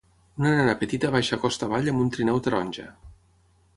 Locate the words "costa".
1.45-1.69